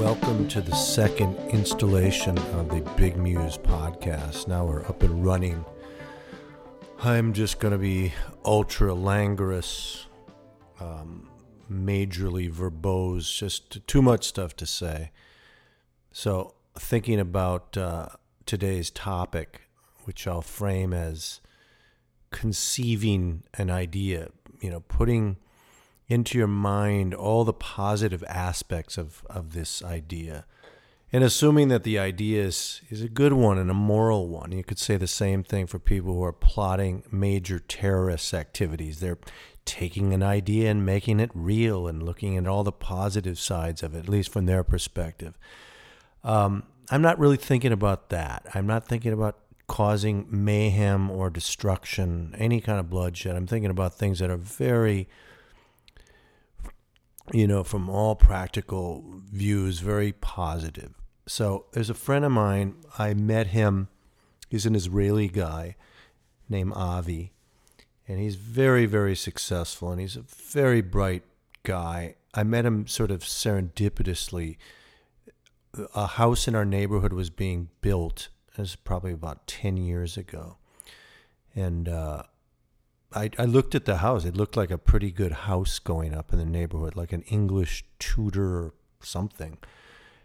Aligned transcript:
welcome 0.00 0.48
to 0.48 0.62
the 0.62 0.74
second 0.74 1.36
installation 1.50 2.38
of 2.38 2.70
the 2.70 2.80
Big 2.96 3.18
Muse 3.18 3.58
podcast. 3.58 4.48
Now 4.48 4.64
we're 4.64 4.86
up 4.86 5.02
and 5.02 5.26
running. 5.26 5.62
I'm 7.02 7.34
just 7.34 7.60
going 7.60 7.72
to 7.72 7.78
be 7.78 8.14
ultra 8.42 8.94
languorous, 8.94 10.06
um, 10.80 11.28
majorly 11.70 12.50
verbose, 12.50 13.30
just 13.36 13.86
too 13.86 14.00
much 14.00 14.24
stuff 14.24 14.56
to 14.56 14.64
say. 14.64 15.10
So, 16.12 16.54
thinking 16.78 17.20
about 17.20 17.76
uh, 17.76 18.08
today's 18.46 18.88
topic, 18.88 19.68
which 20.04 20.26
I'll 20.26 20.40
frame 20.40 20.94
as 20.94 21.42
conceiving 22.30 23.42
an 23.52 23.68
idea, 23.68 24.28
you 24.62 24.70
know, 24.70 24.80
putting 24.80 25.36
into 26.10 26.36
your 26.36 26.48
mind 26.48 27.14
all 27.14 27.44
the 27.44 27.52
positive 27.52 28.24
aspects 28.28 28.98
of, 28.98 29.24
of 29.30 29.52
this 29.54 29.82
idea. 29.82 30.44
And 31.12 31.24
assuming 31.24 31.68
that 31.68 31.84
the 31.84 31.98
idea 31.98 32.42
is, 32.44 32.82
is 32.90 33.00
a 33.00 33.08
good 33.08 33.32
one 33.32 33.58
and 33.58 33.70
a 33.70 33.74
moral 33.74 34.28
one, 34.28 34.52
you 34.52 34.64
could 34.64 34.78
say 34.78 34.96
the 34.96 35.06
same 35.06 35.42
thing 35.42 35.66
for 35.66 35.78
people 35.78 36.14
who 36.14 36.24
are 36.24 36.32
plotting 36.32 37.04
major 37.10 37.60
terrorist 37.60 38.34
activities. 38.34 38.98
They're 38.98 39.18
taking 39.64 40.12
an 40.12 40.22
idea 40.22 40.70
and 40.70 40.84
making 40.84 41.20
it 41.20 41.30
real 41.32 41.86
and 41.86 42.02
looking 42.02 42.36
at 42.36 42.46
all 42.46 42.64
the 42.64 42.72
positive 42.72 43.38
sides 43.38 43.82
of 43.82 43.94
it, 43.94 44.00
at 44.00 44.08
least 44.08 44.32
from 44.32 44.46
their 44.46 44.64
perspective. 44.64 45.38
Um, 46.24 46.64
I'm 46.90 47.02
not 47.02 47.20
really 47.20 47.36
thinking 47.36 47.72
about 47.72 48.08
that. 48.10 48.46
I'm 48.52 48.66
not 48.66 48.86
thinking 48.88 49.12
about 49.12 49.38
causing 49.68 50.26
mayhem 50.28 51.08
or 51.08 51.30
destruction, 51.30 52.34
any 52.36 52.60
kind 52.60 52.80
of 52.80 52.90
bloodshed. 52.90 53.36
I'm 53.36 53.46
thinking 53.46 53.70
about 53.70 53.94
things 53.94 54.18
that 54.18 54.30
are 54.30 54.36
very 54.36 55.08
you 57.32 57.46
know, 57.46 57.62
from 57.62 57.88
all 57.88 58.14
practical 58.16 59.04
views, 59.32 59.80
very 59.80 60.12
positive. 60.12 60.94
So 61.26 61.66
there's 61.72 61.90
a 61.90 61.94
friend 61.94 62.24
of 62.24 62.32
mine. 62.32 62.74
I 62.98 63.14
met 63.14 63.48
him. 63.48 63.88
He's 64.48 64.66
an 64.66 64.74
Israeli 64.74 65.28
guy 65.28 65.76
named 66.48 66.72
Avi, 66.74 67.32
and 68.08 68.18
he's 68.18 68.34
very, 68.34 68.86
very 68.86 69.14
successful, 69.14 69.92
and 69.92 70.00
he's 70.00 70.16
a 70.16 70.22
very 70.22 70.80
bright 70.80 71.22
guy. 71.62 72.16
I 72.34 72.42
met 72.42 72.66
him 72.66 72.88
sort 72.88 73.12
of 73.12 73.20
serendipitously. 73.20 74.56
A 75.94 76.06
house 76.06 76.48
in 76.48 76.56
our 76.56 76.64
neighborhood 76.64 77.12
was 77.12 77.30
being 77.30 77.68
built. 77.80 78.28
Is 78.58 78.74
probably 78.74 79.12
about 79.12 79.46
ten 79.46 79.76
years 79.76 80.16
ago, 80.16 80.56
and 81.54 81.88
uh, 81.88 82.24
I, 83.12 83.30
I 83.38 83.44
looked 83.44 83.74
at 83.74 83.84
the 83.84 83.98
house. 83.98 84.24
It 84.24 84.36
looked 84.36 84.56
like 84.56 84.70
a 84.70 84.78
pretty 84.78 85.10
good 85.10 85.32
house 85.32 85.78
going 85.78 86.14
up 86.14 86.32
in 86.32 86.38
the 86.38 86.44
neighborhood, 86.44 86.96
like 86.96 87.12
an 87.12 87.22
English 87.22 87.84
Tudor 87.98 88.58
or 88.58 88.74
something. 89.00 89.58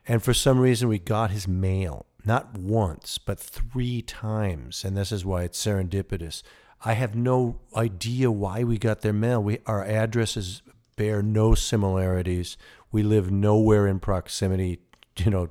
And 0.07 0.21
for 0.21 0.33
some 0.33 0.59
reason, 0.59 0.87
we 0.87 0.99
got 0.99 1.31
his 1.31 1.47
mail, 1.47 2.05
not 2.23 2.57
once, 2.57 3.17
but 3.17 3.39
three 3.39 4.01
times. 4.01 4.83
And 4.83 4.95
this 4.95 5.11
is 5.11 5.25
why 5.25 5.43
it's 5.43 5.63
serendipitous. 5.63 6.43
I 6.83 6.93
have 6.93 7.15
no 7.15 7.59
idea 7.75 8.29
why 8.29 8.63
we 8.63 8.77
got 8.77 9.01
their 9.01 9.13
mail. 9.13 9.41
We, 9.41 9.59
our 9.65 9.83
addresses 9.83 10.61
bear 10.95 11.23
no 11.23 11.55
similarities. 11.55 12.55
We 12.91 13.01
live 13.01 13.31
nowhere 13.31 13.87
in 13.87 13.99
proximity, 13.99 14.79
you 15.17 15.31
know, 15.31 15.49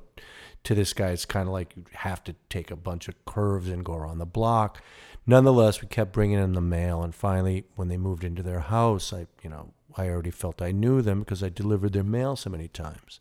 to 0.63 0.73
this 0.73 0.93
guy. 0.93 1.09
It's 1.09 1.25
kind 1.25 1.47
of 1.47 1.53
like 1.53 1.75
you 1.75 1.83
have 1.91 2.23
to 2.23 2.35
take 2.49 2.71
a 2.71 2.77
bunch 2.77 3.09
of 3.09 3.25
curves 3.25 3.67
and 3.67 3.83
go 3.83 3.93
around 3.93 4.19
the 4.19 4.25
block 4.25 4.81
nonetheless, 5.25 5.81
we 5.81 5.87
kept 5.87 6.13
bringing 6.13 6.39
in 6.39 6.53
the 6.53 6.61
mail. 6.61 7.03
And 7.03 7.13
finally, 7.13 7.65
when 7.75 7.87
they 7.87 7.97
moved 7.97 8.23
into 8.23 8.43
their 8.43 8.61
house, 8.61 9.13
I, 9.13 9.27
you 9.43 9.49
know, 9.49 9.73
I 9.97 10.09
already 10.09 10.31
felt 10.31 10.61
I 10.61 10.71
knew 10.71 11.01
them 11.01 11.19
because 11.19 11.43
I 11.43 11.49
delivered 11.49 11.93
their 11.93 12.03
mail 12.03 12.35
so 12.35 12.49
many 12.49 12.67
times. 12.67 13.19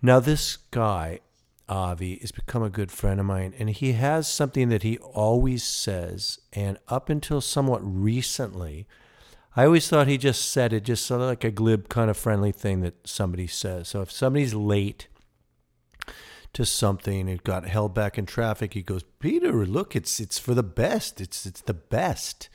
Now, 0.00 0.20
this 0.20 0.56
guy, 0.56 1.20
Avi, 1.68 2.18
has 2.20 2.32
become 2.32 2.62
a 2.62 2.70
good 2.70 2.90
friend 2.90 3.20
of 3.20 3.26
mine, 3.26 3.54
and 3.58 3.70
he 3.70 3.92
has 3.92 4.26
something 4.28 4.68
that 4.68 4.82
he 4.82 4.98
always 4.98 5.62
says. 5.62 6.40
And 6.52 6.78
up 6.88 7.08
until 7.08 7.40
somewhat 7.40 7.80
recently, 7.82 8.86
I 9.54 9.66
always 9.66 9.88
thought 9.88 10.08
he 10.08 10.18
just 10.18 10.50
said 10.50 10.72
it 10.72 10.84
just 10.84 11.04
sort 11.04 11.20
of 11.20 11.28
like 11.28 11.44
a 11.44 11.50
glib, 11.50 11.88
kind 11.88 12.10
of 12.10 12.16
friendly 12.16 12.52
thing 12.52 12.80
that 12.80 13.06
somebody 13.06 13.46
says. 13.46 13.88
So 13.88 14.00
if 14.00 14.10
somebody's 14.10 14.54
late, 14.54 15.08
to 16.54 16.66
something. 16.66 17.28
It 17.28 17.44
got 17.44 17.66
held 17.66 17.94
back 17.94 18.18
in 18.18 18.26
traffic. 18.26 18.74
He 18.74 18.82
goes, 18.82 19.04
Peter, 19.18 19.66
look, 19.66 19.96
it's 19.96 20.20
it's 20.20 20.38
for 20.38 20.54
the 20.54 20.62
best. 20.62 21.20
It's 21.20 21.46
it's 21.46 21.60
the 21.60 21.74
best. 21.74 22.48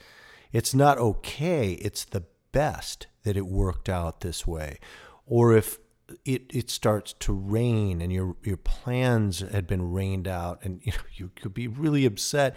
It's 0.52 0.74
not 0.74 0.98
okay. 0.98 1.72
It's 1.72 2.04
the 2.04 2.24
best 2.52 3.06
that 3.24 3.36
it 3.36 3.46
worked 3.46 3.88
out 3.88 4.20
this 4.20 4.46
way. 4.46 4.78
Or 5.26 5.54
if 5.54 5.78
it, 6.24 6.44
it 6.50 6.70
starts 6.70 7.12
to 7.20 7.32
rain 7.32 8.00
and 8.00 8.12
your 8.12 8.36
your 8.42 8.56
plans 8.56 9.40
had 9.40 9.66
been 9.66 9.92
rained 9.92 10.26
out 10.26 10.60
and 10.62 10.80
you 10.82 10.92
know 10.92 10.98
you 11.14 11.30
could 11.36 11.54
be 11.54 11.68
really 11.68 12.06
upset. 12.06 12.56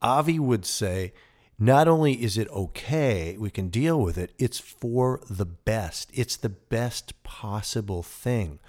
Avi 0.00 0.38
would 0.38 0.64
say, 0.64 1.12
not 1.58 1.88
only 1.88 2.22
is 2.22 2.38
it 2.38 2.48
okay, 2.50 3.36
we 3.36 3.50
can 3.50 3.68
deal 3.68 4.00
with 4.00 4.16
it, 4.16 4.32
it's 4.38 4.60
for 4.60 5.20
the 5.28 5.44
best. 5.44 6.08
It's 6.14 6.36
the 6.36 6.48
best 6.48 7.20
possible 7.24 8.04
thing 8.04 8.60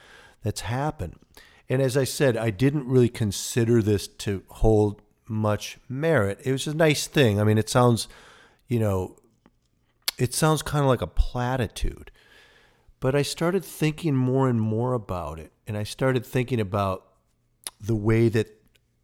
that's 0.41 0.61
happened. 0.61 1.19
And 1.69 1.81
as 1.81 1.95
I 1.95 2.03
said, 2.03 2.35
I 2.35 2.49
didn't 2.49 2.87
really 2.87 3.09
consider 3.09 3.81
this 3.81 4.07
to 4.07 4.43
hold 4.47 5.01
much 5.27 5.77
merit. 5.87 6.39
It 6.43 6.51
was 6.51 6.65
a 6.65 6.73
nice 6.73 7.05
thing. 7.05 7.39
I 7.39 7.43
mean, 7.43 7.59
it 7.59 7.69
sounds, 7.69 8.07
you 8.67 8.79
know, 8.79 9.17
it 10.17 10.33
sounds 10.33 10.61
kind 10.63 10.83
of 10.83 10.89
like 10.89 11.03
a 11.03 11.07
platitude. 11.07 12.11
But 12.99 13.15
I 13.15 13.21
started 13.21 13.63
thinking 13.63 14.15
more 14.15 14.49
and 14.49 14.59
more 14.59 14.93
about 14.93 15.39
it. 15.39 15.51
And 15.67 15.77
I 15.77 15.83
started 15.83 16.25
thinking 16.25 16.59
about 16.59 17.05
the 17.79 17.95
way 17.95 18.29
that 18.29 18.55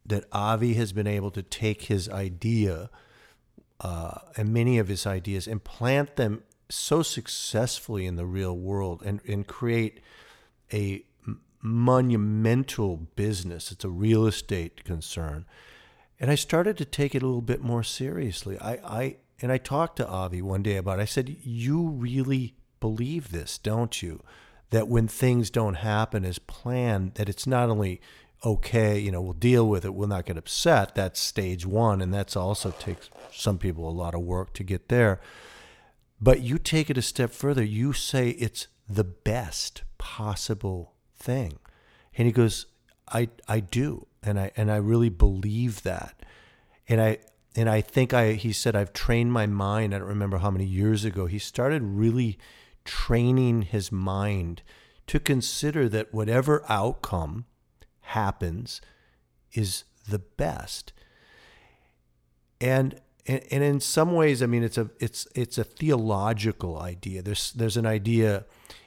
that 0.04 0.24
Avi 0.30 0.74
has 0.74 0.92
been 0.92 1.06
able 1.06 1.32
to 1.32 1.42
take 1.42 1.82
his 1.82 2.08
idea 2.08 2.90
uh, 3.80 4.18
and 4.36 4.52
many 4.52 4.78
of 4.78 4.86
his 4.86 5.04
ideas 5.04 5.48
and 5.48 5.62
plant 5.64 6.14
them 6.14 6.44
so 6.68 7.02
successfully 7.02 8.06
in 8.06 8.14
the 8.14 8.24
real 8.24 8.56
world 8.56 9.02
and, 9.04 9.20
and 9.26 9.48
create 9.48 10.00
a 10.72 11.04
monumental 11.66 12.96
business. 12.96 13.72
It's 13.72 13.84
a 13.84 13.90
real 13.90 14.26
estate 14.26 14.84
concern. 14.84 15.44
And 16.18 16.30
I 16.30 16.34
started 16.36 16.78
to 16.78 16.84
take 16.84 17.14
it 17.14 17.22
a 17.22 17.26
little 17.26 17.42
bit 17.42 17.60
more 17.60 17.82
seriously. 17.82 18.58
I, 18.58 18.72
I 18.72 19.16
and 19.42 19.52
I 19.52 19.58
talked 19.58 19.96
to 19.96 20.08
Avi 20.08 20.40
one 20.40 20.62
day 20.62 20.76
about 20.76 20.98
it. 20.98 21.02
I 21.02 21.06
said, 21.06 21.36
You 21.42 21.88
really 21.88 22.54
believe 22.80 23.30
this, 23.30 23.58
don't 23.58 24.00
you? 24.00 24.22
That 24.70 24.88
when 24.88 25.08
things 25.08 25.50
don't 25.50 25.74
happen 25.74 26.24
as 26.24 26.38
planned, 26.38 27.14
that 27.14 27.28
it's 27.28 27.46
not 27.46 27.68
only 27.68 28.00
okay, 28.44 28.98
you 28.98 29.10
know, 29.10 29.20
we'll 29.20 29.32
deal 29.32 29.68
with 29.68 29.84
it, 29.84 29.94
we'll 29.94 30.06
not 30.06 30.26
get 30.26 30.36
upset. 30.36 30.94
That's 30.94 31.18
stage 31.18 31.66
one, 31.66 32.00
and 32.00 32.14
that's 32.14 32.36
also 32.36 32.70
takes 32.70 33.10
some 33.32 33.58
people 33.58 33.88
a 33.88 33.90
lot 33.90 34.14
of 34.14 34.20
work 34.20 34.52
to 34.54 34.62
get 34.62 34.88
there. 34.88 35.20
But 36.20 36.42
you 36.42 36.58
take 36.58 36.88
it 36.88 36.98
a 36.98 37.02
step 37.02 37.32
further. 37.32 37.64
You 37.64 37.92
say 37.92 38.30
it's 38.30 38.68
the 38.88 39.04
best 39.04 39.82
possible 39.98 40.95
thing. 41.16 41.58
And 42.16 42.26
he 42.26 42.32
goes, 42.32 42.66
I 43.08 43.28
I 43.48 43.60
do. 43.60 44.06
And 44.22 44.38
I 44.38 44.50
and 44.56 44.70
I 44.70 44.76
really 44.76 45.08
believe 45.08 45.82
that. 45.82 46.24
And 46.88 47.00
I 47.00 47.18
and 47.54 47.68
I 47.68 47.80
think 47.80 48.12
I 48.12 48.32
he 48.32 48.52
said 48.52 48.76
I've 48.76 48.92
trained 48.92 49.32
my 49.32 49.46
mind. 49.46 49.94
I 49.94 49.98
don't 49.98 50.08
remember 50.08 50.38
how 50.38 50.50
many 50.50 50.66
years 50.66 51.04
ago. 51.04 51.26
He 51.26 51.38
started 51.38 51.82
really 51.82 52.38
training 52.84 53.62
his 53.62 53.90
mind 53.90 54.62
to 55.06 55.20
consider 55.20 55.88
that 55.88 56.12
whatever 56.12 56.64
outcome 56.68 57.44
happens 58.00 58.80
is 59.52 59.84
the 60.08 60.18
best. 60.18 60.92
And 62.60 63.00
and, 63.26 63.42
and 63.50 63.64
in 63.64 63.80
some 63.80 64.12
ways, 64.14 64.42
I 64.42 64.46
mean, 64.46 64.62
it's 64.62 64.78
a 64.78 64.90
it's 65.00 65.26
it's 65.34 65.58
a 65.58 65.64
theological 65.64 66.78
idea. 66.78 67.22
There's 67.22 67.52
there's 67.52 67.76
an 67.76 67.86
idea 67.86 68.44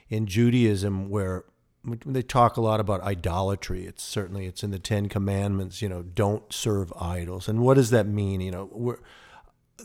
in 0.08 0.26
Judaism 0.26 1.08
where 1.08 1.44
they 1.84 2.22
talk 2.22 2.56
a 2.56 2.60
lot 2.60 2.80
about 2.80 3.00
idolatry. 3.02 3.86
It's 3.86 4.02
certainly 4.02 4.46
it's 4.46 4.62
in 4.62 4.70
the 4.70 4.78
Ten 4.78 5.08
Commandments. 5.08 5.80
You 5.80 5.88
know, 5.88 6.02
don't 6.02 6.52
serve 6.52 6.92
idols. 7.00 7.48
And 7.48 7.60
what 7.60 7.74
does 7.74 7.90
that 7.90 8.06
mean? 8.06 8.40
You 8.40 8.50
know, 8.50 8.96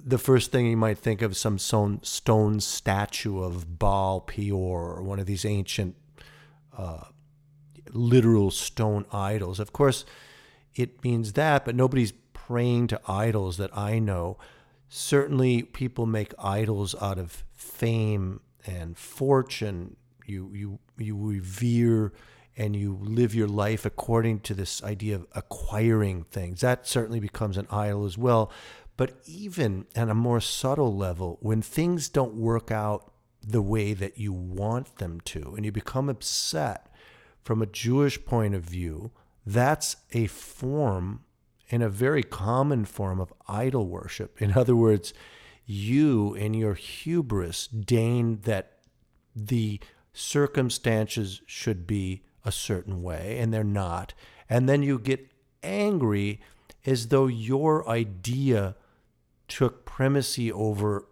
the 0.03 0.17
first 0.17 0.51
thing 0.51 0.65
you 0.65 0.77
might 0.77 0.97
think 0.97 1.21
of 1.21 1.37
some 1.37 1.57
stone, 1.57 2.59
statue 2.59 3.41
of 3.41 3.79
Baal 3.79 4.21
Peor 4.21 4.93
or 4.93 5.03
one 5.03 5.19
of 5.19 5.25
these 5.25 5.45
ancient 5.45 5.95
uh, 6.77 7.05
literal 7.91 8.51
stone 8.51 9.05
idols. 9.11 9.59
Of 9.59 9.71
course, 9.71 10.05
it 10.75 11.03
means 11.03 11.33
that, 11.33 11.63
but 11.63 11.75
nobody's 11.75 12.13
praying 12.33 12.87
to 12.87 13.01
idols 13.07 13.57
that 13.57 13.75
I 13.75 13.99
know. 13.99 14.37
Certainly, 14.89 15.63
people 15.63 16.05
make 16.05 16.33
idols 16.37 16.93
out 17.01 17.17
of 17.17 17.43
fame 17.53 18.41
and 18.65 18.97
fortune 18.97 19.95
you 20.27 20.51
you 20.53 20.79
you 20.97 21.17
revere 21.17 22.13
and 22.57 22.75
you 22.75 22.97
live 23.01 23.35
your 23.35 23.47
life 23.47 23.85
according 23.85 24.39
to 24.39 24.53
this 24.53 24.83
idea 24.83 25.15
of 25.15 25.27
acquiring 25.33 26.23
things. 26.23 26.61
That 26.61 26.87
certainly 26.87 27.19
becomes 27.19 27.57
an 27.57 27.67
idol 27.69 28.05
as 28.05 28.17
well. 28.17 28.51
But 28.97 29.17
even 29.25 29.87
at 29.93 30.09
a 30.09 30.13
more 30.13 30.39
subtle 30.39 30.95
level, 30.95 31.37
when 31.41 31.61
things 31.61 32.07
don't 32.07 32.35
work 32.35 32.71
out 32.71 33.11
the 33.45 33.61
way 33.61 33.93
that 33.93 34.17
you 34.17 34.31
want 34.31 34.95
them 34.97 35.19
to, 35.25 35.53
and 35.55 35.65
you 35.65 35.71
become 35.71 36.07
upset 36.07 36.87
from 37.43 37.61
a 37.61 37.67
Jewish 37.67 38.23
point 38.23 38.55
of 38.55 38.63
view, 38.63 39.11
that's 39.45 39.97
a 40.13 40.27
form 40.27 41.25
and 41.69 41.83
a 41.83 41.89
very 41.89 42.23
common 42.23 42.85
form 42.85 43.19
of 43.19 43.33
idol 43.47 43.87
worship. 43.87 44.41
In 44.41 44.53
other 44.57 44.75
words, 44.75 45.13
you 45.65 46.33
in 46.35 46.53
your 46.53 46.75
hubris 46.75 47.67
deign 47.67 48.39
that 48.43 48.77
the 49.35 49.79
circumstances 50.15 51.41
should 51.45 51.85
be 51.85 52.23
a 52.45 52.51
certain 52.51 53.03
way 53.03 53.37
and 53.39 53.53
they're 53.53 53.63
not. 53.63 54.13
And 54.49 54.69
then 54.69 54.81
you 54.81 54.97
get 54.97 55.27
angry 55.61 56.39
as 56.85 57.07
though 57.07 57.27
your 57.27 57.87
idea 57.89 58.75
took 59.47 59.85
primacy 59.85 60.51
over, 60.51 61.07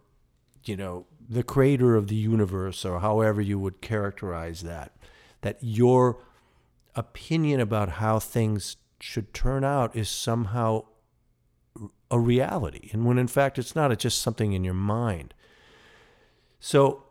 you 0.63 0.77
know, 0.77 1.05
the 1.29 1.43
creator 1.43 1.95
of 1.95 2.07
the 2.07 2.15
universe 2.15 2.85
or 2.85 2.99
however 2.99 3.41
you 3.41 3.59
would 3.59 3.81
characterize 3.81 4.61
that. 4.61 4.95
That 5.41 5.57
your 5.61 6.19
opinion 6.95 7.59
about 7.59 7.89
how 7.89 8.19
things 8.19 8.77
should 8.99 9.33
turn 9.33 9.63
out 9.63 9.95
is 9.95 10.07
somehow 10.07 10.85
a 12.09 12.19
reality. 12.19 12.89
And 12.93 13.05
when 13.05 13.17
in 13.17 13.27
fact 13.27 13.57
it's 13.57 13.75
not, 13.75 13.91
it's 13.91 14.03
just 14.03 14.21
something 14.21 14.53
in 14.53 14.63
your 14.63 14.73
mind. 14.73 15.33
So 16.59 17.02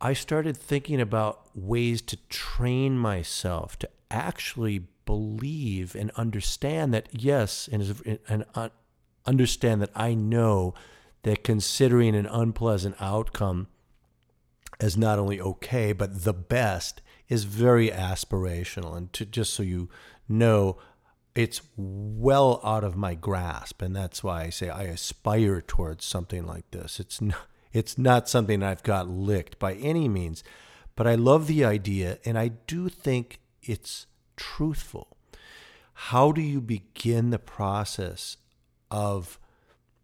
I 0.00 0.12
started 0.12 0.56
thinking 0.56 1.00
about 1.00 1.48
ways 1.54 2.00
to 2.02 2.16
train 2.28 2.96
myself 2.96 3.78
to 3.80 3.88
actually 4.10 4.86
believe 5.04 5.96
and 5.96 6.10
understand 6.12 6.94
that, 6.94 7.08
yes, 7.12 7.68
and, 7.70 8.20
and 8.28 8.44
uh, 8.54 8.68
understand 9.26 9.82
that 9.82 9.90
I 9.94 10.14
know 10.14 10.74
that 11.22 11.42
considering 11.42 12.14
an 12.14 12.26
unpleasant 12.26 12.96
outcome 13.00 13.68
as 14.80 14.96
not 14.96 15.18
only 15.18 15.40
okay, 15.40 15.92
but 15.92 16.22
the 16.22 16.32
best 16.32 17.02
is 17.28 17.44
very 17.44 17.90
aspirational. 17.90 18.96
And 18.96 19.12
to, 19.14 19.24
just 19.26 19.52
so 19.52 19.62
you 19.62 19.88
know, 20.28 20.78
it's 21.34 21.60
well 21.76 22.60
out 22.62 22.84
of 22.84 22.96
my 22.96 23.14
grasp. 23.14 23.82
And 23.82 23.96
that's 23.96 24.22
why 24.22 24.44
I 24.44 24.50
say 24.50 24.68
I 24.68 24.84
aspire 24.84 25.60
towards 25.60 26.04
something 26.04 26.46
like 26.46 26.70
this. 26.70 27.00
It's 27.00 27.20
not, 27.20 27.46
it's 27.78 27.96
not 27.96 28.28
something 28.28 28.60
I've 28.60 28.82
got 28.82 29.08
licked 29.08 29.60
by 29.60 29.74
any 29.74 30.08
means, 30.08 30.42
but 30.96 31.06
I 31.06 31.14
love 31.14 31.46
the 31.46 31.64
idea 31.64 32.18
and 32.24 32.36
I 32.36 32.48
do 32.48 32.88
think 32.88 33.38
it's 33.62 34.06
truthful. 34.36 35.16
How 35.94 36.32
do 36.32 36.40
you 36.40 36.60
begin 36.60 37.30
the 37.30 37.38
process 37.38 38.36
of 38.90 39.38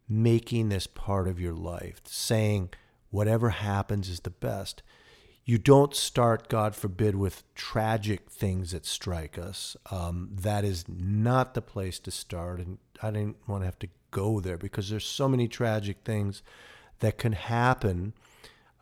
making 0.08 0.68
this 0.68 0.86
part 0.86 1.26
of 1.26 1.40
your 1.40 1.52
life, 1.52 2.00
saying 2.04 2.70
whatever 3.10 3.50
happens 3.50 4.08
is 4.08 4.20
the 4.20 4.30
best? 4.30 4.84
You 5.44 5.58
don't 5.58 5.96
start, 5.96 6.48
God 6.48 6.76
forbid, 6.76 7.16
with 7.16 7.42
tragic 7.56 8.30
things 8.30 8.70
that 8.70 8.86
strike 8.86 9.36
us. 9.36 9.76
Um, 9.90 10.30
that 10.32 10.64
is 10.64 10.84
not 10.88 11.54
the 11.54 11.60
place 11.60 11.98
to 12.00 12.12
start. 12.12 12.60
And 12.60 12.78
I 13.02 13.10
didn't 13.10 13.36
want 13.48 13.62
to 13.62 13.66
have 13.66 13.80
to 13.80 13.88
go 14.12 14.38
there 14.38 14.56
because 14.56 14.90
there's 14.90 15.04
so 15.04 15.28
many 15.28 15.48
tragic 15.48 15.98
things 16.04 16.44
that 17.00 17.18
can 17.18 17.32
happen. 17.32 18.14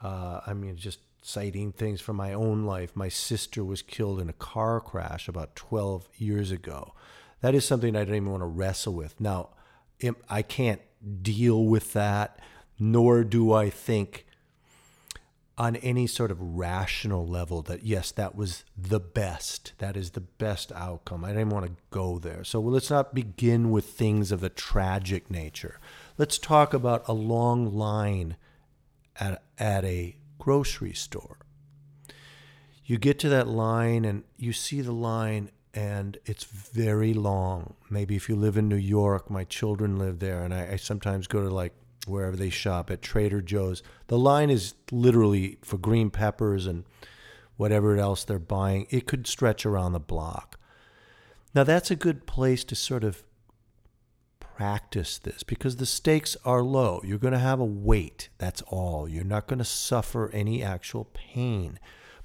Uh, 0.02 0.40
I 0.46 0.52
mean, 0.54 0.76
just 0.76 0.98
citing 1.22 1.72
things 1.72 2.00
from 2.00 2.16
my 2.16 2.32
own 2.32 2.64
life. 2.64 2.94
My 2.94 3.08
sister 3.08 3.64
was 3.64 3.80
killed 3.82 4.20
in 4.20 4.28
a 4.28 4.34
car 4.34 4.80
crash 4.80 5.28
about 5.28 5.56
12 5.56 6.08
years 6.16 6.50
ago. 6.50 6.94
That 7.40 7.54
is 7.54 7.64
something 7.64 7.96
I 7.96 8.04
don't 8.04 8.14
even 8.14 8.30
want 8.30 8.42
to 8.42 8.46
wrestle 8.46 8.94
with. 8.94 9.20
Now, 9.20 9.50
I 10.28 10.42
can't 10.42 10.80
deal 11.22 11.64
with 11.64 11.92
that, 11.92 12.38
nor 12.78 13.24
do 13.24 13.52
I 13.52 13.70
think 13.70 14.26
on 15.58 15.76
any 15.76 16.06
sort 16.06 16.30
of 16.30 16.40
rational 16.40 17.26
level 17.26 17.62
that, 17.62 17.84
yes, 17.84 18.10
that 18.12 18.34
was 18.34 18.64
the 18.76 18.98
best. 18.98 19.74
That 19.78 19.96
is 19.96 20.10
the 20.10 20.20
best 20.20 20.72
outcome. 20.72 21.24
I 21.24 21.28
didn't 21.28 21.50
want 21.50 21.66
to 21.66 21.72
go 21.90 22.18
there. 22.18 22.42
So 22.42 22.60
let's 22.60 22.90
not 22.90 23.14
begin 23.14 23.70
with 23.70 23.86
things 23.86 24.32
of 24.32 24.42
a 24.42 24.48
tragic 24.48 25.30
nature. 25.30 25.78
Let's 26.18 26.38
talk 26.38 26.74
about 26.74 27.08
a 27.08 27.12
long 27.12 27.76
line 27.76 28.36
at, 29.18 29.42
at 29.58 29.84
a 29.84 30.16
grocery 30.38 30.92
store. 30.92 31.38
You 32.84 32.98
get 32.98 33.18
to 33.20 33.28
that 33.30 33.48
line 33.48 34.04
and 34.04 34.24
you 34.36 34.52
see 34.52 34.80
the 34.80 34.92
line 34.92 35.50
and 35.74 36.18
it's 36.26 36.44
very 36.44 37.14
long. 37.14 37.74
Maybe 37.88 38.16
if 38.16 38.28
you 38.28 38.36
live 38.36 38.56
in 38.56 38.68
New 38.68 38.76
York, 38.76 39.30
my 39.30 39.44
children 39.44 39.98
live 39.98 40.18
there, 40.18 40.42
and 40.42 40.52
I, 40.52 40.72
I, 40.72 40.76
sometimes 40.76 41.26
go 41.26 41.42
to 41.42 41.48
like 41.48 41.72
wherever 42.06 42.36
they 42.36 42.50
shop 42.50 42.90
at 42.90 43.00
Trader 43.00 43.40
Joe's. 43.40 43.82
The 44.08 44.18
line 44.18 44.50
is 44.50 44.74
literally 44.90 45.58
for 45.62 45.78
green 45.78 46.10
peppers 46.10 46.66
and 46.66 46.84
whatever 47.56 47.96
else 47.96 48.24
they're 48.24 48.38
buying. 48.38 48.86
It 48.90 49.06
could 49.06 49.26
stretch 49.26 49.64
around 49.64 49.92
the 49.92 50.00
block. 50.00 50.58
Now, 51.54 51.64
that's 51.64 51.90
a 51.90 51.96
good 51.96 52.26
place 52.26 52.64
to 52.64 52.74
sort 52.74 53.04
of 53.04 53.22
practice 54.56 55.18
this 55.18 55.42
because 55.42 55.76
the 55.76 55.86
stakes 55.86 56.36
are 56.44 56.62
low. 56.62 57.00
You're 57.04 57.18
going 57.18 57.32
to 57.32 57.38
have 57.38 57.60
a 57.60 57.64
wait, 57.64 58.28
that's 58.38 58.62
all. 58.62 59.08
You're 59.08 59.24
not 59.24 59.46
going 59.46 59.58
to 59.58 59.64
suffer 59.64 60.30
any 60.32 60.62
actual 60.62 61.08
pain. 61.14 61.78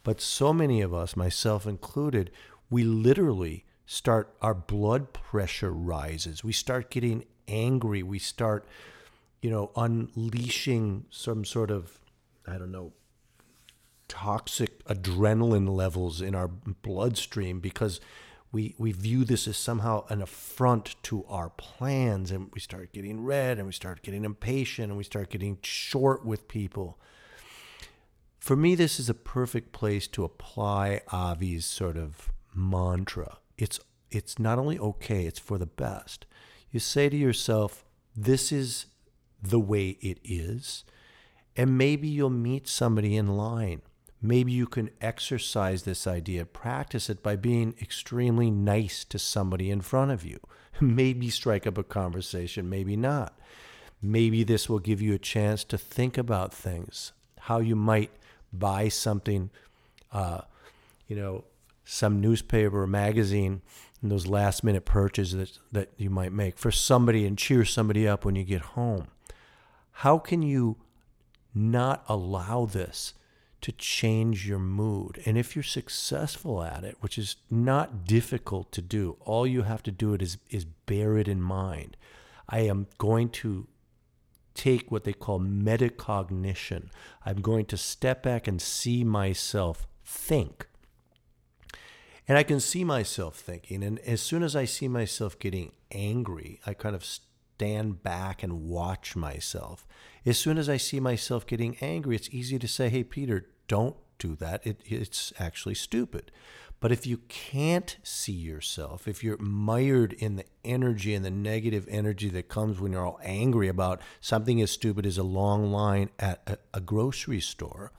But 0.04 0.22
so 0.22 0.54
many 0.54 0.82
of 0.82 0.94
us, 0.94 1.16
myself 1.16 1.66
included, 1.66 2.32
we 2.70 2.84
literally 2.84 3.66
start, 3.86 4.36
our 4.42 4.54
blood 4.54 5.14
pressure 5.14 5.72
rises. 5.72 6.44
We 6.44 6.54
start 6.54 6.90
getting 6.90 7.26
angry. 7.48 8.04
We 8.04 8.20
start, 8.20 8.66
you 9.42 9.50
know, 9.50 9.72
unleashing 9.76 11.06
some 11.10 11.46
sort 11.46 11.72
of, 11.72 12.00
I 12.48 12.58
don't 12.58 12.72
know, 12.72 12.94
toxic 14.08 14.84
adrenaline 14.86 15.70
levels 15.70 16.22
in 16.22 16.36
our 16.36 16.48
bloodstream 16.48 17.60
because 17.60 18.00
we 18.58 18.74
we 18.80 18.92
view 18.92 19.24
this 19.24 19.48
as 19.48 19.56
somehow 19.56 20.04
an 20.10 20.20
affront 20.20 20.96
to 21.04 21.24
our 21.30 21.52
plans 21.52 22.32
and 22.32 22.50
we 22.56 22.60
start 22.60 22.92
getting 22.92 23.24
red 23.24 23.60
and 23.60 23.68
we 23.68 23.72
start 23.72 24.02
getting 24.02 24.26
impatient 24.26 24.90
and 24.90 24.98
we 24.98 25.04
start 25.04 25.30
getting 25.30 25.60
short 25.62 26.26
with 26.26 26.48
people. 26.48 26.98
For 28.40 28.56
me 28.56 28.74
this 28.74 29.00
is 29.00 29.10
a 29.10 29.14
perfect 29.14 29.74
place 29.74 30.08
to 30.08 30.24
apply 30.24 31.02
avi's 31.14 31.68
sort 31.68 31.98
of 31.98 32.32
mantra. 32.56 33.38
It's 33.60 33.80
it's 34.10 34.40
not 34.40 34.58
only 34.58 34.80
okay 34.80 35.28
it's 35.28 35.38
for 35.38 35.60
the 35.60 35.68
best. 35.68 36.26
You 36.72 36.80
say 36.80 37.10
to 37.10 37.16
yourself 37.16 37.86
this 38.16 38.52
is 38.52 38.88
the 39.40 39.60
way 39.60 40.00
it 40.02 40.18
is 40.24 40.84
and 41.56 41.78
maybe 41.78 42.08
you'll 42.08 42.32
meet 42.32 42.68
somebody 42.68 43.16
in 43.16 43.38
line 43.38 43.84
maybe 44.22 44.52
you 44.52 44.68
can 44.68 44.90
exercise 45.02 45.84
this 45.84 46.08
idea, 46.08 46.46
practice 46.46 47.10
it 47.10 47.22
by 47.22 47.36
being 47.36 47.76
extremely 47.82 48.50
nice 48.50 49.04
to 49.06 49.20
somebody 49.20 49.70
in 49.70 49.82
front 49.82 50.12
of 50.12 50.26
you. 50.26 50.40
maybe 50.82 51.30
strike 51.30 51.68
up 51.68 51.78
a 51.78 51.84
conversation, 51.84 52.70
maybe 52.70 52.96
not. 52.96 53.38
Maybe 54.02 54.44
this 54.44 54.70
will 54.70 54.80
give 54.80 55.02
you 55.02 55.14
a 55.14 55.20
chance 55.20 55.64
to 55.66 55.78
think 55.78 56.18
about 56.18 56.54
things, 56.54 57.14
how 57.40 57.60
you 57.60 57.76
might 57.76 58.12
buy 58.54 58.90
something, 58.90 59.50
uh, 60.12 60.42
you 61.08 61.16
know, 61.16 61.46
some 61.84 62.22
newspaper 62.22 62.84
or 62.84 62.88
magazine, 62.88 63.62
and 64.02 64.12
those 64.12 64.28
last 64.28 64.64
minute 64.64 64.86
purchases 64.86 65.34
that, 65.34 65.60
that 65.72 65.90
you 65.98 66.10
might 66.10 66.32
make 66.32 66.58
for 66.58 66.70
somebody 66.70 67.26
and 67.26 67.38
cheer 67.38 67.66
somebody 67.66 68.08
up 68.08 68.24
when 68.24 68.36
you 68.36 68.44
get 68.44 68.62
home. 68.62 69.08
How 69.92 70.20
can 70.20 70.44
you 70.44 70.78
not 71.56 72.04
allow 72.08 72.66
this 72.66 73.14
to 73.68 73.74
change 73.74 74.48
your 74.48 74.60
mood. 74.60 75.22
And 75.26 75.38
if 75.38 75.54
you're 75.54 75.62
successful 75.62 76.64
at 76.64 76.86
it, 76.86 76.96
which 77.02 77.18
is 77.18 77.36
not 77.52 78.06
difficult 78.06 78.72
to 78.72 78.82
do, 78.82 79.18
all 79.20 79.46
you 79.46 79.64
have 79.64 79.84
to 79.84 79.92
do 79.92 80.14
it 80.14 80.22
is 80.22 80.38
is 80.50 80.64
bear 80.64 81.18
it 81.18 81.28
in 81.28 81.42
mind. 81.42 81.98
I 82.48 82.60
am 82.60 82.88
going 82.98 83.28
to 83.42 83.68
take 84.54 84.90
what 84.90 85.04
they 85.04 85.12
call 85.12 85.42
metacognition. 85.42 86.88
I'm 87.26 87.42
going 87.42 87.66
to 87.66 87.76
step 87.76 88.24
back 88.24 88.48
and 88.48 88.62
see 88.62 89.04
myself 89.04 89.86
think. 90.06 90.70
And 92.26 92.38
I 92.38 92.44
can 92.44 92.62
see 92.62 92.86
myself 92.86 93.36
thinking. 93.36 93.84
And 93.84 94.00
as 94.00 94.22
soon 94.22 94.44
as 94.44 94.56
I 94.56 94.64
see 94.64 94.88
myself 94.88 95.38
getting 95.40 95.74
angry, 95.92 96.62
I 96.66 96.74
kind 96.74 96.96
of 96.96 97.04
stand 97.04 98.02
back 98.02 98.44
and 98.44 98.64
watch 98.64 99.18
myself. 99.18 99.86
As 100.26 100.38
soon 100.38 100.58
as 100.58 100.70
I 100.70 100.78
see 100.78 101.02
myself 101.02 101.46
getting 101.46 101.76
angry, 101.82 102.16
it's 102.16 102.30
easy 102.32 102.58
to 102.60 102.68
say, 102.68 102.88
hey, 102.88 103.04
Peter, 103.04 103.48
don't 103.68 103.96
do 104.20 104.36
that. 104.36 104.66
It, 104.66 104.82
it's 104.86 105.34
actually 105.40 105.76
stupid. 105.76 106.32
But 106.80 106.92
if 106.92 107.08
you 107.08 107.18
can't 107.28 107.98
see 108.04 108.34
yourself, 108.34 109.08
if 109.08 109.24
you're 109.24 109.38
mired 109.40 110.14
in 110.14 110.36
the 110.36 110.46
energy 110.64 111.16
and 111.16 111.26
the 111.26 111.32
negative 111.32 111.88
energy 111.90 112.30
that 112.30 112.50
comes 112.50 112.80
when 112.80 112.92
you're 112.92 113.06
all 113.06 113.20
angry 113.24 113.68
about 113.68 114.02
something 114.22 114.62
as 114.62 114.70
stupid 114.70 115.06
as 115.06 115.18
a 115.18 115.24
long 115.24 115.72
line 115.72 116.10
at 116.20 116.42
a, 116.46 116.58
a 116.76 116.80
grocery 116.80 117.40
store, 117.40 117.92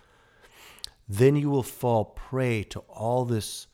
then 1.09 1.35
you 1.35 1.51
will 1.51 1.65
fall 1.65 2.05
prey 2.05 2.63
to 2.63 2.79
all 2.81 3.25
this 3.25 3.67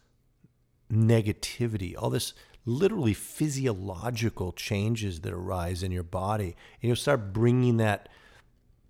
negativity, 0.91 1.95
all 1.99 2.09
this 2.11 2.33
literally 2.65 3.13
physiological 3.13 4.53
changes 4.53 5.21
that 5.21 5.35
arise 5.35 5.83
in 5.83 5.93
your 5.93 6.03
body. 6.03 6.57
And 6.81 6.89
you'll 6.89 6.97
start 6.97 7.33
bringing 7.33 7.77
that 7.77 8.09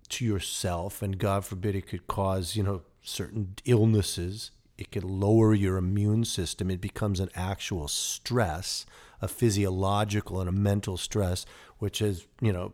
to 0.07 0.23
yourself, 0.23 1.01
and 1.01 1.17
God 1.17 1.43
forbid 1.43 1.75
it 1.75 1.87
could 1.87 2.07
cause, 2.07 2.55
you 2.55 2.63
know, 2.63 2.83
certain 3.05 3.55
illnesses 3.65 4.51
it 4.77 4.91
can 4.91 5.07
lower 5.07 5.53
your 5.53 5.77
immune 5.77 6.25
system. 6.25 6.69
It 6.69 6.81
becomes 6.81 7.19
an 7.19 7.29
actual 7.33 7.87
stress, 7.87 8.85
a 9.21 9.27
physiological 9.27 10.39
and 10.39 10.49
a 10.49 10.53
mental 10.53 10.97
stress, 10.97 11.45
which 11.79 12.01
is, 12.01 12.27
you 12.41 12.51
know, 12.51 12.73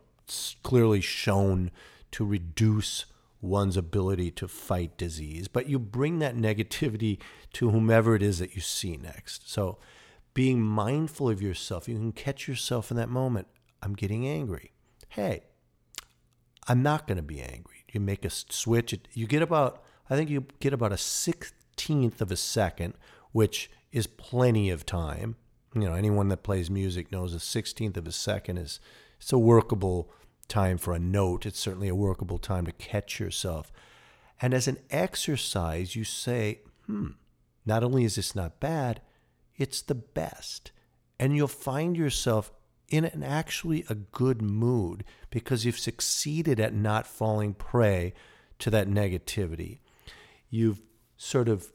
clearly 0.64 1.02
shown 1.02 1.72
to 2.12 2.26
reduce 2.26 3.06
one's 3.40 3.78
ability 3.78 4.32
to 4.32 4.48
fight 4.48 4.98
disease. 4.98 5.48
But 5.48 5.70
you 5.70 5.78
bring 5.78 6.20
that 6.20 6.36
negativity 6.36 7.20
to 7.54 7.70
whomever 7.70 8.16
it 8.16 8.24
is 8.24 8.40
that 8.40 8.56
you 8.56 8.62
see 8.62 8.98
next. 8.98 9.50
So 9.50 9.78
being 10.34 10.62
mindful 10.62 11.30
of 11.30 11.42
yourself, 11.42 11.88
you 11.88 11.96
can 11.96 12.14
catch 12.14 12.48
yourself 12.48 12.90
in 12.90 12.98
that 12.98 13.10
moment. 13.10 13.48
I'm 13.84 13.94
getting 13.94 14.28
angry. 14.28 14.72
Hey, 15.10 15.44
I'm 16.68 16.82
not 16.82 17.08
going 17.08 17.18
to 17.18 17.24
be 17.24 17.42
angry. 17.42 17.86
You 17.92 18.00
make 18.00 18.26
a 18.26 18.30
switch. 18.30 18.98
You 19.14 19.28
get 19.28 19.42
about, 19.42 19.84
I 20.12 20.18
think 20.18 20.30
you 20.30 20.46
get 20.60 20.74
about 20.74 20.92
a 20.92 20.98
sixteenth 20.98 22.22
of 22.22 22.32
a 22.32 22.36
second, 22.36 22.96
which 23.32 23.72
is 23.94 24.08
plenty 24.08 24.70
of 24.70 24.86
time. 24.86 25.38
You 25.74 25.82
know, 25.82 25.94
anyone 25.94 26.28
that 26.28 26.44
plays 26.44 26.70
music 26.70 27.14
knows 27.14 27.34
a 27.34 27.40
sixteenth 27.40 27.96
of 27.96 28.06
a 28.06 28.12
second 28.12 28.58
is 28.58 28.82
it's 29.22 29.32
a 29.32 29.40
workable 29.40 30.12
time 30.50 30.78
for 30.78 30.94
a 30.94 31.00
note. 31.00 31.46
It's 31.46 31.60
certainly 31.60 31.88
a 31.88 31.96
workable 31.96 32.40
time 32.40 32.66
to 32.66 32.74
catch 32.74 33.22
yourself. 33.22 33.72
And 34.42 34.54
as 34.54 34.68
an 34.68 34.80
exercise, 34.90 35.96
you 35.96 36.04
say, 36.04 36.60
hmm, 36.88 37.12
not 37.66 37.82
only 37.82 38.04
is 38.04 38.16
this 38.16 38.36
not 38.36 38.60
bad, 38.60 39.00
it's 39.56 39.82
the 39.82 39.96
best. 39.96 40.72
And 41.20 41.38
you'll 41.38 41.48
find 41.48 41.96
yourself 41.96 42.52
in 42.90 43.06
an 43.06 43.24
actually 43.24 43.86
a 43.88 43.96
good 43.96 44.42
mood 44.42 45.06
because 45.30 45.64
you've 45.64 45.80
succeeded 45.80 46.60
at 46.60 46.74
not 46.74 47.08
falling 47.08 47.54
prey 47.54 48.14
to 48.60 48.70
that 48.72 48.90
negativity. 48.90 49.80
You've 50.52 50.80
sort 51.18 51.50
of 51.50 51.74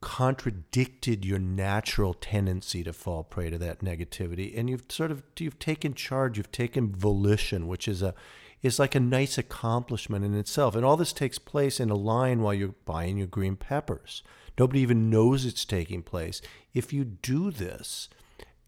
contradicted 0.00 1.24
your 1.24 1.38
natural 1.38 2.14
tendency 2.14 2.82
to 2.82 2.92
fall 2.92 3.22
prey 3.22 3.50
to 3.50 3.58
that 3.58 3.80
negativity 3.80 4.56
and 4.56 4.68
you've 4.68 4.84
sort 4.90 5.10
of 5.10 5.22
you've 5.38 5.58
taken 5.58 5.94
charge 5.94 6.36
you've 6.36 6.52
taken 6.52 6.92
volition 6.92 7.66
which 7.66 7.88
is 7.88 8.02
a 8.02 8.14
is 8.62 8.78
like 8.78 8.94
a 8.94 9.00
nice 9.00 9.38
accomplishment 9.38 10.24
in 10.24 10.34
itself 10.34 10.76
and 10.76 10.84
all 10.84 10.98
this 10.98 11.14
takes 11.14 11.38
place 11.38 11.80
in 11.80 11.88
a 11.88 11.94
line 11.94 12.40
while 12.40 12.52
you're 12.54 12.74
buying 12.84 13.16
your 13.16 13.26
green 13.26 13.56
peppers 13.56 14.22
nobody 14.58 14.80
even 14.80 15.08
knows 15.08 15.46
it's 15.46 15.64
taking 15.64 16.02
place 16.02 16.42
if 16.74 16.92
you 16.92 17.02
do 17.02 17.50
this 17.50 18.08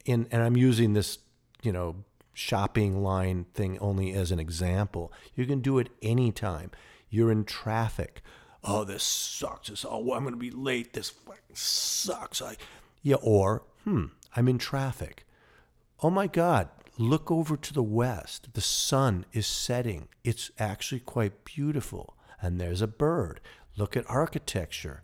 and 0.07 0.27
and 0.33 0.43
I'm 0.43 0.57
using 0.57 0.95
this 0.95 1.19
you 1.63 1.73
know, 1.73 2.05
shopping 2.33 3.03
line 3.03 3.47
thing 3.55 3.79
only 3.79 4.13
as 4.13 4.31
an 4.31 4.39
example. 4.39 5.13
You 5.35 5.47
can 5.47 5.61
do 5.61 5.79
it 5.79 5.89
anytime. 6.03 6.71
You're 7.11 7.33
in 7.33 7.45
traffic. 7.45 8.23
Oh, 8.71 8.85
this 8.85 9.03
sucks. 9.03 9.71
This, 9.71 9.87
oh, 9.89 10.13
I'm 10.13 10.25
going 10.25 10.35
to 10.35 10.37
be 10.37 10.51
late. 10.51 10.93
This 10.93 11.09
fucking 11.09 11.55
sucks. 11.55 12.43
I, 12.43 12.57
yeah, 13.03 13.17
or, 13.23 13.63
hmm, 13.85 14.07
I'm 14.37 14.47
in 14.47 14.59
traffic. 14.59 15.25
Oh 16.03 16.11
my 16.11 16.27
God, 16.27 16.69
look 16.99 17.31
over 17.31 17.57
to 17.57 17.73
the 17.73 17.83
west. 17.83 18.53
The 18.53 18.61
sun 18.61 19.25
is 19.33 19.47
setting. 19.47 20.09
It's 20.23 20.51
actually 20.59 21.01
quite 21.01 21.47
beautiful. 21.47 22.15
And 22.43 22.61
there's 22.61 22.83
a 22.83 22.87
bird. 22.87 23.41
Look 23.79 23.97
at 23.97 24.09
architecture. 24.09 25.03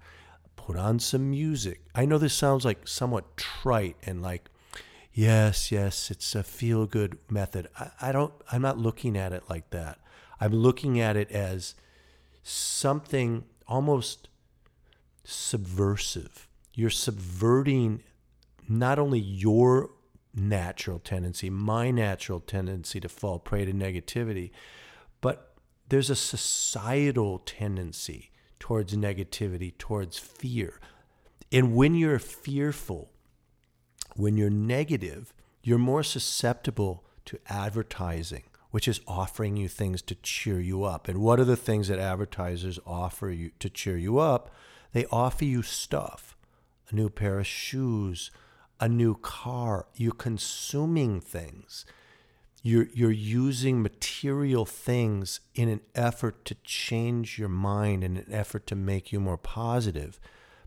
Put 0.57 0.77
on 0.77 0.99
some 0.99 1.31
music. 1.31 1.81
I 1.95 2.05
know 2.05 2.19
this 2.19 2.35
sounds 2.35 2.67
like 2.67 2.87
somewhat 2.87 3.35
trite 3.39 3.97
and 4.03 4.21
like 4.21 4.51
yes, 5.15 5.73
yes, 5.73 6.11
it's 6.11 6.35
a 6.35 6.43
feel 6.43 6.85
good 6.85 7.17
method. 7.31 7.69
I, 7.79 7.91
I, 8.03 8.13
don't, 8.13 8.35
I'm 8.53 8.61
not 8.61 8.77
looking 8.77 9.17
at 9.17 9.33
it 9.33 9.45
like 9.49 9.71
that. 9.71 10.01
I'm 10.39 10.53
looking 10.53 11.01
at 11.01 11.17
it 11.17 11.31
as 11.31 11.75
something 12.43 13.45
almost 13.67 14.29
subversive. 15.25 16.49
You're 16.75 16.91
subverting 16.91 18.03
not 18.69 18.99
only 18.99 19.19
your 19.19 19.91
natural 20.35 20.99
tendency, 20.99 21.51
my 21.51 21.91
natural 21.91 22.41
tendency 22.41 23.01
to 23.01 23.09
fall 23.09 23.39
prey 23.39 23.65
to 23.65 23.73
negativity, 23.73 24.51
but 25.21 25.55
there's 25.89 26.11
a 26.11 26.17
societal 26.17 27.39
tendency 27.39 28.31
towards 28.59 28.97
negativity, 28.97 29.77
towards 29.77 30.19
fear. 30.19 30.81
And 31.53 31.75
when 31.75 31.95
you're 31.95 32.19
fearful, 32.19 33.11
when 34.17 34.37
you're 34.37 34.51
negative, 34.51 35.33
you're 35.63 35.79
more 35.79 36.03
susceptible 36.03 37.05
to 37.27 37.39
advertising, 37.47 38.45
which 38.75 38.89
is 38.89 39.01
offering 39.07 39.57
you 39.57 39.69
things 39.69 40.03
to 40.03 40.17
cheer 40.17 40.59
you 40.59 40.83
up. 40.83 41.07
And 41.07 41.19
what 41.19 41.39
are 41.39 41.45
the 41.45 41.55
things 41.55 41.87
that 41.87 42.01
advertisers 42.01 42.81
offer 42.85 43.31
you 43.31 43.53
to 43.61 43.71
cheer 43.71 43.97
you 43.97 44.19
up? 44.19 44.51
They 44.93 45.07
offer 45.13 45.45
you 45.45 45.63
stuff 45.63 46.37
a 46.91 46.95
new 46.97 47.09
pair 47.09 47.39
of 47.39 47.47
shoes, 47.47 48.33
a 48.81 48.89
new 48.89 49.15
car. 49.15 49.87
You're 49.95 50.11
consuming 50.11 51.21
things. 51.21 51.87
You're, 52.65 52.89
you're 52.93 53.13
using 53.13 53.81
material 53.81 54.65
things 54.65 55.39
in 55.55 55.69
an 55.69 55.83
effort 55.95 56.45
to 56.47 56.57
change 56.65 57.39
your 57.39 57.49
mind, 57.49 58.03
in 58.03 58.17
an 58.17 58.27
effort 58.33 58.67
to 58.67 58.75
make 58.75 59.13
you 59.13 59.21
more 59.21 59.39
positive. 59.39 60.19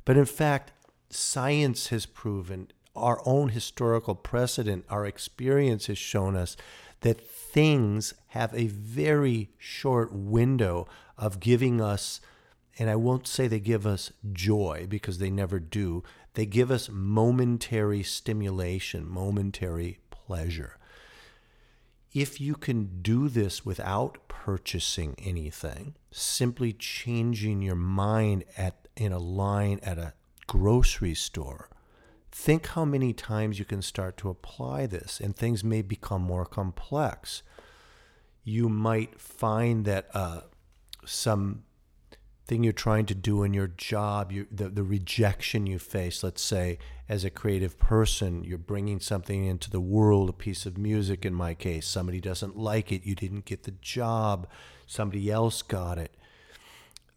But 0.05 0.15
in 0.15 0.23
fact, 0.23 0.71
science 1.09 1.87
has 1.87 2.05
proven 2.05 2.69
our 2.97 3.21
own 3.25 3.49
historical 3.49 4.15
precedent, 4.15 4.85
our 4.89 5.05
experience 5.05 5.87
has 5.87 5.97
shown 5.97 6.35
us 6.35 6.57
that 7.01 7.21
things 7.21 8.13
have 8.27 8.53
a 8.53 8.67
very 8.67 9.49
short 9.57 10.11
window 10.11 10.87
of 11.17 11.39
giving 11.39 11.81
us, 11.81 12.19
and 12.77 12.89
I 12.89 12.95
won't 12.95 13.27
say 13.27 13.47
they 13.47 13.59
give 13.59 13.85
us 13.85 14.11
joy 14.33 14.85
because 14.89 15.19
they 15.19 15.29
never 15.29 15.59
do, 15.59 16.03
they 16.33 16.45
give 16.45 16.69
us 16.71 16.89
momentary 16.91 18.03
stimulation, 18.03 19.07
momentary 19.07 19.99
pleasure. 20.11 20.77
If 22.13 22.41
you 22.41 22.55
can 22.55 23.01
do 23.01 23.29
this 23.29 23.65
without 23.65 24.27
purchasing 24.27 25.15
anything, 25.19 25.95
simply 26.11 26.73
changing 26.73 27.61
your 27.61 27.75
mind 27.75 28.43
at 28.57 28.87
in 28.95 29.11
a 29.11 29.19
line 29.19 29.79
at 29.83 29.99
a 29.99 30.13
grocery 30.47 31.13
store, 31.13 31.69
Think 32.39 32.67
how 32.67 32.85
many 32.85 33.13
times 33.13 33.57
you 33.57 33.65
can 33.65 33.81
start 33.81 34.15
to 34.17 34.29
apply 34.29 34.85
this, 34.85 35.19
and 35.19 35.35
things 35.35 35.63
may 35.63 35.81
become 35.81 36.21
more 36.21 36.45
complex. 36.45 37.41
You 38.43 38.69
might 38.69 39.19
find 39.19 39.85
that 39.85 40.07
uh, 40.13 40.41
some 41.03 41.63
thing 42.45 42.63
you're 42.63 42.73
trying 42.73 43.07
to 43.07 43.15
do 43.15 43.41
in 43.41 43.55
your 43.55 43.67
job, 43.67 44.31
you, 44.31 44.45
the, 44.51 44.69
the 44.69 44.83
rejection 44.83 45.65
you 45.65 45.79
face, 45.79 46.23
let's 46.23 46.43
say, 46.43 46.77
as 47.09 47.25
a 47.25 47.31
creative 47.31 47.79
person, 47.79 48.43
you're 48.43 48.59
bringing 48.59 48.99
something 48.99 49.43
into 49.43 49.71
the 49.71 49.81
world, 49.81 50.29
a 50.29 50.33
piece 50.33 50.67
of 50.67 50.77
music 50.77 51.25
in 51.25 51.33
my 51.33 51.55
case. 51.55 51.87
Somebody 51.87 52.21
doesn't 52.21 52.55
like 52.55 52.91
it, 52.91 53.03
you 53.03 53.15
didn't 53.15 53.45
get 53.45 53.63
the 53.63 53.73
job, 53.81 54.47
somebody 54.85 55.31
else 55.31 55.63
got 55.63 55.97
it. 55.97 56.15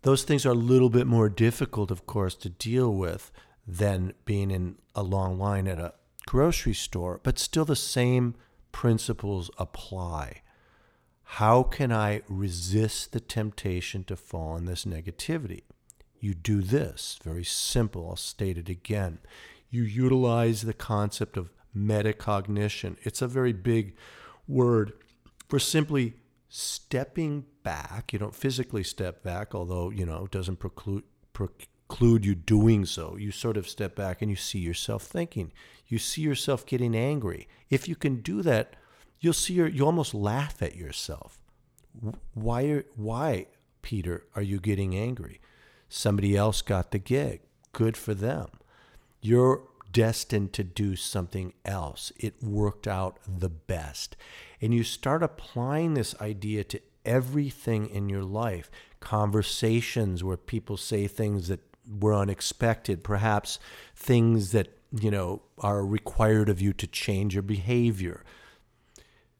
Those 0.00 0.22
things 0.24 0.46
are 0.46 0.52
a 0.52 0.54
little 0.54 0.90
bit 0.90 1.06
more 1.06 1.28
difficult, 1.28 1.90
of 1.90 2.06
course, 2.06 2.34
to 2.36 2.48
deal 2.48 2.92
with 2.94 3.30
than 3.66 4.14
being 4.24 4.50
in 4.50 4.76
a 4.94 5.02
long 5.02 5.38
line 5.38 5.66
at 5.66 5.78
a 5.78 5.94
grocery 6.26 6.74
store, 6.74 7.20
but 7.22 7.38
still 7.38 7.64
the 7.64 7.76
same 7.76 8.34
principles 8.72 9.50
apply. 9.58 10.42
How 11.34 11.62
can 11.62 11.92
I 11.92 12.22
resist 12.28 13.12
the 13.12 13.20
temptation 13.20 14.04
to 14.04 14.16
fall 14.16 14.56
in 14.56 14.64
this 14.64 14.84
negativity? 14.84 15.62
You 16.18 16.34
do 16.34 16.60
this, 16.60 17.18
very 17.22 17.44
simple. 17.44 18.08
I'll 18.10 18.16
state 18.16 18.58
it 18.58 18.68
again. 18.68 19.18
You 19.70 19.82
utilize 19.82 20.62
the 20.62 20.74
concept 20.74 21.36
of 21.36 21.50
metacognition. 21.76 22.96
It's 23.02 23.22
a 23.22 23.28
very 23.28 23.52
big 23.52 23.94
word 24.48 24.92
for 25.48 25.58
simply 25.58 26.14
stepping 26.48 27.46
back. 27.62 28.12
You 28.12 28.18
don't 28.18 28.34
physically 28.34 28.82
step 28.82 29.22
back, 29.22 29.54
although, 29.54 29.90
you 29.90 30.04
know, 30.04 30.24
it 30.24 30.30
doesn't 30.30 30.56
preclude, 30.56 31.04
preclude 31.90 32.24
you 32.24 32.34
doing 32.36 32.86
so. 32.86 33.16
You 33.16 33.32
sort 33.32 33.56
of 33.56 33.68
step 33.68 33.96
back 33.96 34.22
and 34.22 34.30
you 34.30 34.36
see 34.36 34.60
yourself 34.60 35.02
thinking. 35.02 35.52
You 35.88 35.98
see 35.98 36.22
yourself 36.22 36.64
getting 36.64 36.94
angry. 36.94 37.48
If 37.68 37.88
you 37.88 37.96
can 37.96 38.22
do 38.22 38.42
that, 38.42 38.76
you'll 39.18 39.32
see 39.32 39.54
your, 39.54 39.66
you 39.66 39.84
almost 39.84 40.14
laugh 40.14 40.62
at 40.62 40.76
yourself. 40.76 41.40
Why, 42.34 42.62
are, 42.66 42.84
why, 42.94 43.46
Peter, 43.82 44.24
are 44.36 44.42
you 44.42 44.60
getting 44.60 44.94
angry? 44.94 45.40
Somebody 45.88 46.36
else 46.36 46.62
got 46.62 46.92
the 46.92 47.00
gig. 47.00 47.40
Good 47.72 47.96
for 47.96 48.14
them. 48.14 48.48
You're 49.20 49.62
destined 49.90 50.52
to 50.52 50.62
do 50.62 50.94
something 50.94 51.52
else. 51.64 52.12
It 52.16 52.40
worked 52.40 52.86
out 52.86 53.18
the 53.26 53.50
best. 53.50 54.16
And 54.60 54.72
you 54.72 54.84
start 54.84 55.24
applying 55.24 55.94
this 55.94 56.14
idea 56.20 56.62
to 56.64 56.80
everything 57.04 57.88
in 57.88 58.08
your 58.08 58.22
life 58.22 58.70
conversations 59.00 60.22
where 60.22 60.36
people 60.36 60.76
say 60.76 61.06
things 61.06 61.48
that 61.48 61.69
were 61.98 62.14
unexpected, 62.14 63.02
perhaps 63.02 63.58
things 63.94 64.52
that, 64.52 64.68
you 64.92 65.10
know, 65.10 65.42
are 65.58 65.84
required 65.84 66.48
of 66.48 66.60
you 66.60 66.72
to 66.74 66.86
change 66.86 67.34
your 67.34 67.42
behavior. 67.42 68.24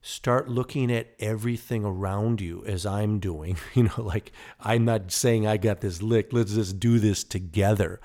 start 0.02 0.48
looking 0.48 0.90
at 0.90 1.14
everything 1.18 1.84
around 1.84 2.40
you 2.40 2.64
as 2.66 2.86
I'm 2.86 3.18
doing. 3.18 3.56
You 3.74 3.84
know, 3.84 4.02
like 4.02 4.32
I'm 4.60 4.84
not 4.84 5.12
saying 5.12 5.46
I 5.46 5.56
got 5.56 5.80
this 5.80 6.02
licked. 6.02 6.32
Let's 6.32 6.54
just 6.54 6.80
do 6.80 6.98
this 6.98 7.22
together. 7.24 8.00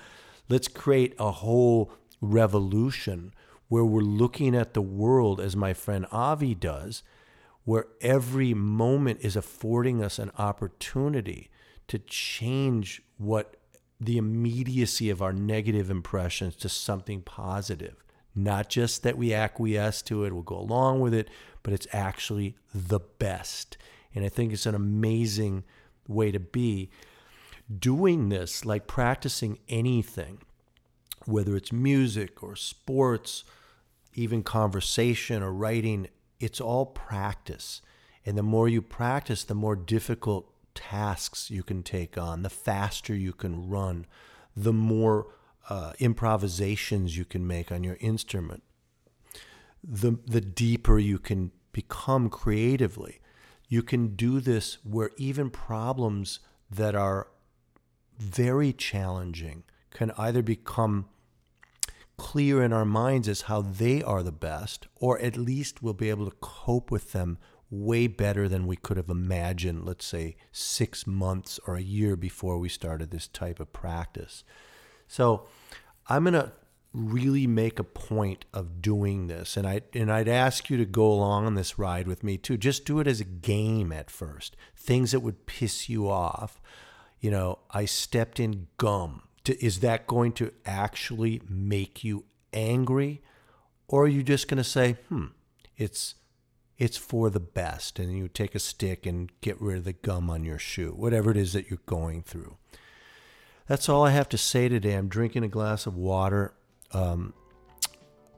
Let's 0.50 0.68
create 0.68 1.16
a 1.18 1.32
whole 1.32 1.92
revolution 2.22 3.34
where 3.68 3.86
we're 3.86 4.02
looking 4.02 4.56
at 4.56 4.74
the 4.74 4.82
world 4.82 5.42
as 5.42 5.56
my 5.56 5.74
friend 5.74 6.06
Avi 6.12 6.54
does, 6.54 7.02
where 7.64 7.88
every 8.02 8.54
moment 8.54 9.20
is 9.22 9.36
affording 9.36 10.04
us 10.04 10.20
an 10.20 10.32
opportunity 10.38 11.50
to 11.88 11.98
change 11.98 13.02
what 13.18 13.56
the 14.06 14.18
immediacy 14.18 15.10
of 15.10 15.22
our 15.22 15.34
negative 15.34 15.90
impressions 15.90 16.56
to 16.58 16.70
something 16.70 17.22
positive. 17.22 18.04
Not 18.36 18.70
just 18.70 19.04
that 19.04 19.18
we 19.18 19.34
acquiesce 19.34 20.02
to 20.04 20.26
it, 20.26 20.34
we'll 20.34 20.44
go 20.44 20.60
along 20.60 21.00
with 21.00 21.14
it, 21.14 21.30
but 21.64 21.74
it's 21.74 21.88
actually 21.92 22.56
the 22.74 23.00
best. 23.00 23.78
And 24.14 24.26
I 24.26 24.30
think 24.30 24.52
it's 24.52 24.66
an 24.66 24.76
amazing 24.76 25.64
way 26.08 26.32
to 26.32 26.40
be. 26.40 26.90
Doing 27.80 28.30
this, 28.30 28.66
like 28.66 28.88
practicing 28.88 29.60
anything, 29.70 30.40
whether 31.26 31.56
it's 31.56 31.72
music 31.72 32.44
or 32.44 32.56
sports, 32.56 33.44
even 34.14 34.44
conversation 34.44 35.42
or 35.42 35.52
writing, 35.52 36.08
it's 36.40 36.62
all 36.62 36.86
practice. 36.86 37.82
And 38.26 38.38
the 38.38 38.44
more 38.44 38.68
you 38.68 38.82
practice, 38.82 39.44
the 39.44 39.56
more 39.56 39.76
difficult 39.76 40.52
tasks 40.76 41.50
you 41.50 41.64
can 41.64 41.82
take 41.82 42.18
on, 42.18 42.44
the 42.44 42.50
faster 42.50 43.16
you 43.16 43.34
can 43.34 43.68
run, 43.68 44.06
the 44.56 44.74
more 44.74 45.28
uh, 45.70 45.94
improvisations 46.00 47.18
you 47.18 47.26
can 47.26 47.48
make 47.48 47.72
on 47.72 47.84
your 47.84 47.98
instrument, 48.00 48.64
the, 49.84 50.20
the 50.26 50.42
deeper 50.42 51.00
you 51.00 51.18
can 51.18 51.52
become 51.72 52.30
creatively. 52.30 53.20
You 53.68 53.82
can 53.82 54.16
do 54.16 54.40
this 54.40 54.78
where 54.84 55.10
even 55.18 55.50
problems 55.50 56.40
that 56.70 56.96
are 56.96 57.28
very 58.18 58.72
challenging 58.72 59.64
can 59.90 60.12
either 60.18 60.42
become 60.42 61.08
clear 62.18 62.64
in 62.64 62.72
our 62.72 62.86
minds 62.86 63.28
as 63.28 63.44
how 63.44 63.62
they 63.62 64.02
are 64.02 64.24
the 64.24 64.32
best, 64.32 64.88
or 64.96 65.20
at 65.20 65.36
least 65.36 65.82
we'll 65.82 65.94
be 65.94 66.10
able 66.10 66.30
to 66.30 66.38
cope 66.40 66.92
with 66.92 67.12
them 67.12 67.38
way 67.70 68.08
better 68.08 68.48
than 68.48 68.68
we 68.68 68.76
could 68.76 68.98
have 68.98 69.10
imagined, 69.10 69.86
let's 69.86 70.06
say 70.06 70.36
six 70.52 71.08
months 71.08 71.60
or 71.68 71.76
a 71.76 71.82
year 71.82 72.16
before 72.16 72.58
we 72.58 72.70
started 72.70 73.12
this 73.12 73.28
type 73.28 73.60
of 73.60 73.74
practice. 73.74 74.44
So 75.08 75.48
I'm 76.08 76.24
going 76.24 76.34
to 76.34 76.52
really 76.94 77.46
make 77.46 77.78
a 77.78 77.84
point 77.84 78.46
of 78.54 78.82
doing 78.82 79.28
this 79.28 79.58
and 79.58 79.68
I 79.68 79.82
and 79.94 80.10
I'd 80.10 80.30
ask 80.30 80.70
you 80.70 80.78
to 80.78 80.86
go 80.86 81.12
along 81.12 81.46
on 81.46 81.56
this 81.56 81.78
ride 81.78 82.08
with 82.08 82.24
me 82.24 82.38
too. 82.38 82.58
Just 82.58 82.86
do 82.86 83.00
it 83.00 83.08
as 83.08 83.20
a 83.20 83.26
game 83.26 83.92
at 83.92 84.10
first. 84.10 84.56
Things 84.78 85.12
that 85.12 85.20
would 85.20 85.46
piss 85.46 85.90
you 85.90 86.10
off. 86.10 86.62
You 87.20 87.32
know, 87.32 87.60
I 87.72 87.84
stepped 87.86 88.40
in 88.40 88.68
gum. 88.78 89.24
Is 89.46 89.82
that 89.82 90.08
going 90.08 90.32
to 90.34 90.54
actually 90.66 91.42
make 91.50 92.04
you 92.04 92.26
angry 92.54 93.22
or 93.88 94.06
are 94.06 94.08
you 94.08 94.24
just 94.24 94.48
going 94.48 94.58
to 94.58 94.64
say, 94.64 94.98
"Hmm, 95.10 95.26
it's 95.78 96.16
it's 96.78 96.98
for 96.98 97.30
the 97.30 97.40
best 97.40 98.00
and 98.00 98.16
you 98.18 98.28
take 98.28 98.56
a 98.56 98.60
stick 98.60 99.06
and 99.06 99.32
get 99.42 99.60
rid 99.62 99.78
of 99.78 99.84
the 99.86 99.94
gum 99.94 100.30
on 100.30 100.44
your 100.44 100.60
shoe, 100.60 100.94
whatever 100.96 101.32
it 101.32 101.38
is 101.38 101.54
that 101.54 101.70
you're 101.70 101.80
going 101.86 102.22
through. 102.22 102.58
That's 103.68 103.90
all 103.90 104.06
I 104.06 104.12
have 104.12 104.30
to 104.30 104.38
say 104.38 104.70
today. 104.70 104.94
I'm 104.94 105.08
drinking 105.08 105.44
a 105.44 105.48
glass 105.48 105.86
of 105.88 105.96
water. 105.96 106.54
Um, 106.92 107.34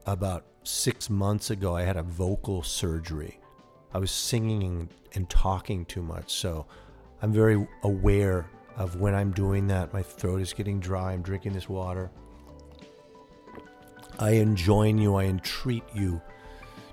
about 0.05 0.45
six 0.63 1.09
months 1.09 1.49
ago, 1.49 1.75
I 1.75 1.81
had 1.83 1.97
a 1.97 2.03
vocal 2.03 2.63
surgery. 2.63 3.39
I 3.93 3.97
was 3.97 4.11
singing 4.11 4.89
and 5.13 5.29
talking 5.29 5.85
too 5.85 6.01
much, 6.01 6.33
so 6.33 6.65
I'm 7.21 7.33
very 7.33 7.67
aware 7.83 8.49
of 8.77 8.97
when 8.97 9.15
I'm 9.15 9.31
doing 9.31 9.67
that. 9.67 9.93
My 9.93 10.03
throat 10.03 10.39
is 10.39 10.53
getting 10.53 10.79
dry. 10.79 11.11
I'm 11.11 11.23
drinking 11.23 11.53
this 11.53 11.67
water. 11.67 12.11
I 14.19 14.31
enjoin 14.31 14.97
you, 14.97 15.15
I 15.15 15.25
entreat 15.25 15.83
you 15.93 16.21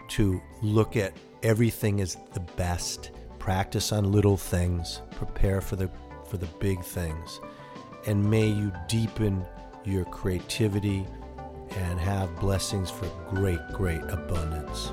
to 0.09 0.40
look 0.62 0.96
at 0.96 1.12
everything 1.44 2.00
is 2.00 2.16
the 2.33 2.40
best. 2.40 3.12
Practice 3.38 3.92
on 3.92 4.11
little 4.11 4.38
things, 4.38 5.02
prepare 5.12 5.61
for 5.61 5.76
the 5.76 5.90
for 6.28 6.38
the 6.38 6.48
big 6.59 6.83
things. 6.83 7.40
And 8.07 8.28
may 8.28 8.46
you 8.48 8.72
deepen 8.88 9.44
your 9.85 10.04
creativity 10.07 11.07
and 11.76 12.00
have 12.00 12.35
blessings 12.40 12.90
for 12.90 13.07
great, 13.28 13.61
great 13.72 14.00
abundance. 14.09 14.90